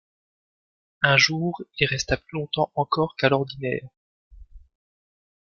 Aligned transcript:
Un 1.03 1.15
jour 1.17 1.61
il 1.77 1.85
resta 1.85 2.17
plus 2.17 2.39
longtemps 2.39 2.71
encore 2.73 3.15
qu’à 3.17 3.29
l’ordinaire. 3.29 3.87